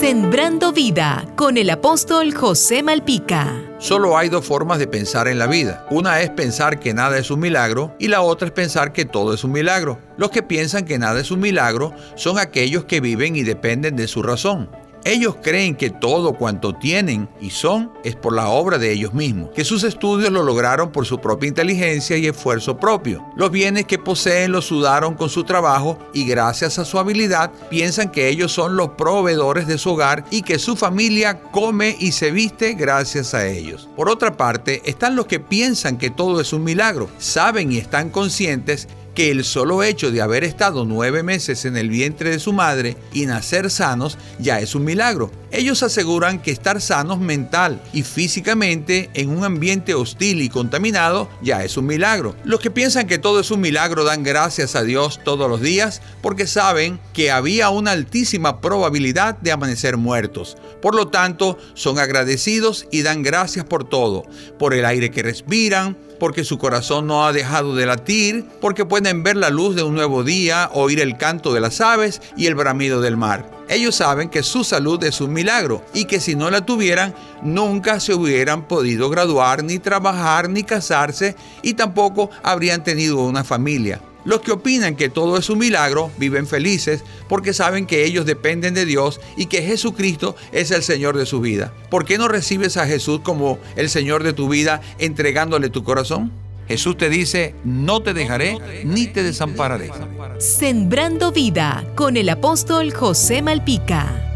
Sembrando 0.00 0.72
vida 0.72 1.26
con 1.36 1.58
el 1.58 1.68
apóstol 1.68 2.32
José 2.32 2.82
Malpica. 2.82 3.60
Solo 3.78 4.16
hay 4.16 4.30
dos 4.30 4.46
formas 4.46 4.78
de 4.78 4.86
pensar 4.86 5.28
en 5.28 5.38
la 5.38 5.46
vida. 5.46 5.86
Una 5.90 6.22
es 6.22 6.30
pensar 6.30 6.80
que 6.80 6.94
nada 6.94 7.18
es 7.18 7.30
un 7.30 7.38
milagro 7.38 7.94
y 7.98 8.08
la 8.08 8.22
otra 8.22 8.48
es 8.48 8.52
pensar 8.52 8.94
que 8.94 9.04
todo 9.04 9.34
es 9.34 9.44
un 9.44 9.52
milagro. 9.52 9.98
Los 10.16 10.30
que 10.30 10.42
piensan 10.42 10.86
que 10.86 10.98
nada 10.98 11.20
es 11.20 11.30
un 11.30 11.40
milagro 11.40 11.92
son 12.14 12.38
aquellos 12.38 12.86
que 12.86 13.02
viven 13.02 13.36
y 13.36 13.42
dependen 13.42 13.94
de 13.94 14.08
su 14.08 14.22
razón. 14.22 14.70
Ellos 15.04 15.36
creen 15.42 15.76
que 15.76 15.88
todo 15.90 16.34
cuanto 16.34 16.74
tienen 16.74 17.28
y 17.40 17.50
son 17.50 17.90
es 18.04 18.16
por 18.16 18.34
la 18.34 18.48
obra 18.48 18.78
de 18.78 18.92
ellos 18.92 19.14
mismos, 19.14 19.50
que 19.54 19.64
sus 19.64 19.82
estudios 19.82 20.30
lo 20.30 20.42
lograron 20.42 20.92
por 20.92 21.06
su 21.06 21.20
propia 21.20 21.48
inteligencia 21.48 22.18
y 22.18 22.26
esfuerzo 22.26 22.76
propio. 22.76 23.24
Los 23.36 23.50
bienes 23.50 23.86
que 23.86 23.98
poseen 23.98 24.52
los 24.52 24.66
sudaron 24.66 25.14
con 25.14 25.30
su 25.30 25.44
trabajo 25.44 25.98
y 26.12 26.26
gracias 26.26 26.78
a 26.78 26.84
su 26.84 26.98
habilidad 26.98 27.50
piensan 27.70 28.12
que 28.12 28.28
ellos 28.28 28.52
son 28.52 28.76
los 28.76 28.90
proveedores 28.90 29.66
de 29.66 29.78
su 29.78 29.90
hogar 29.90 30.24
y 30.30 30.42
que 30.42 30.58
su 30.58 30.76
familia 30.76 31.40
come 31.40 31.96
y 31.98 32.12
se 32.12 32.30
viste 32.30 32.74
gracias 32.74 33.32
a 33.32 33.46
ellos. 33.46 33.88
Por 33.96 34.08
otra 34.10 34.36
parte, 34.36 34.82
están 34.84 35.16
los 35.16 35.26
que 35.26 35.40
piensan 35.40 35.96
que 35.96 36.10
todo 36.10 36.40
es 36.40 36.52
un 36.52 36.64
milagro, 36.64 37.08
saben 37.18 37.72
y 37.72 37.78
están 37.78 38.10
conscientes 38.10 38.88
que 39.14 39.30
el 39.30 39.44
solo 39.44 39.82
hecho 39.82 40.10
de 40.10 40.22
haber 40.22 40.44
estado 40.44 40.84
nueve 40.84 41.22
meses 41.22 41.64
en 41.64 41.76
el 41.76 41.88
vientre 41.88 42.30
de 42.30 42.38
su 42.38 42.52
madre 42.52 42.96
y 43.12 43.26
nacer 43.26 43.70
sanos 43.70 44.18
ya 44.38 44.60
es 44.60 44.74
un 44.74 44.84
milagro. 44.84 45.30
Ellos 45.52 45.82
aseguran 45.82 46.40
que 46.40 46.52
estar 46.52 46.80
sanos 46.80 47.18
mental 47.18 47.82
y 47.92 48.02
físicamente 48.02 49.10
en 49.14 49.30
un 49.30 49.44
ambiente 49.44 49.94
hostil 49.94 50.42
y 50.42 50.48
contaminado 50.48 51.28
ya 51.42 51.64
es 51.64 51.76
un 51.76 51.86
milagro. 51.86 52.36
Los 52.44 52.60
que 52.60 52.70
piensan 52.70 53.08
que 53.08 53.18
todo 53.18 53.40
es 53.40 53.50
un 53.50 53.60
milagro 53.60 54.04
dan 54.04 54.22
gracias 54.22 54.76
a 54.76 54.84
Dios 54.84 55.20
todos 55.24 55.50
los 55.50 55.60
días 55.60 56.02
porque 56.22 56.46
saben 56.46 57.00
que 57.12 57.32
había 57.32 57.70
una 57.70 57.90
altísima 57.90 58.60
probabilidad 58.60 59.36
de 59.38 59.50
amanecer 59.52 59.96
muertos. 59.96 60.56
Por 60.80 60.94
lo 60.94 61.08
tanto, 61.08 61.58
son 61.74 61.98
agradecidos 61.98 62.86
y 62.92 63.02
dan 63.02 63.22
gracias 63.22 63.64
por 63.64 63.84
todo, 63.84 64.22
por 64.58 64.72
el 64.72 64.84
aire 64.84 65.10
que 65.10 65.22
respiran, 65.22 65.96
porque 66.20 66.44
su 66.44 66.58
corazón 66.58 67.08
no 67.08 67.26
ha 67.26 67.32
dejado 67.32 67.74
de 67.74 67.86
latir, 67.86 68.46
porque 68.60 68.84
pueden 68.84 69.24
ver 69.24 69.36
la 69.36 69.50
luz 69.50 69.74
de 69.74 69.82
un 69.82 69.94
nuevo 69.94 70.22
día, 70.22 70.70
oír 70.72 71.00
el 71.00 71.16
canto 71.16 71.52
de 71.52 71.60
las 71.60 71.80
aves 71.80 72.22
y 72.36 72.46
el 72.46 72.54
bramido 72.54 73.00
del 73.00 73.16
mar. 73.16 73.50
Ellos 73.68 73.96
saben 73.96 74.28
que 74.28 74.42
su 74.42 74.62
salud 74.62 75.02
es 75.02 75.20
un 75.20 75.32
milagro 75.32 75.84
y 75.94 76.04
que 76.04 76.20
si 76.20 76.36
no 76.36 76.50
la 76.50 76.64
tuvieran, 76.64 77.14
nunca 77.42 77.98
se 77.98 78.14
hubieran 78.14 78.68
podido 78.68 79.10
graduar, 79.10 79.64
ni 79.64 79.78
trabajar, 79.80 80.48
ni 80.48 80.62
casarse 80.62 81.34
y 81.62 81.74
tampoco 81.74 82.30
habrían 82.42 82.84
tenido 82.84 83.18
una 83.18 83.42
familia. 83.42 84.00
Los 84.24 84.40
que 84.40 84.52
opinan 84.52 84.96
que 84.96 85.08
todo 85.08 85.38
es 85.38 85.48
un 85.50 85.58
milagro 85.58 86.10
viven 86.18 86.46
felices 86.46 87.02
porque 87.28 87.54
saben 87.54 87.86
que 87.86 88.04
ellos 88.04 88.26
dependen 88.26 88.74
de 88.74 88.84
Dios 88.84 89.20
y 89.36 89.46
que 89.46 89.62
Jesucristo 89.62 90.36
es 90.52 90.70
el 90.70 90.82
Señor 90.82 91.16
de 91.16 91.26
su 91.26 91.40
vida. 91.40 91.72
¿Por 91.90 92.04
qué 92.04 92.18
no 92.18 92.28
recibes 92.28 92.76
a 92.76 92.86
Jesús 92.86 93.20
como 93.22 93.58
el 93.76 93.88
Señor 93.88 94.22
de 94.22 94.32
tu 94.32 94.48
vida 94.48 94.80
entregándole 94.98 95.70
tu 95.70 95.84
corazón? 95.84 96.32
Jesús 96.68 96.96
te 96.96 97.08
dice, 97.10 97.54
no 97.64 98.00
te 98.00 98.14
dejaré 98.14 98.84
ni 98.84 99.08
te 99.08 99.24
desampararé. 99.24 99.90
Sembrando 100.38 101.32
vida 101.32 101.84
con 101.96 102.16
el 102.16 102.28
apóstol 102.28 102.92
José 102.92 103.42
Malpica. 103.42 104.29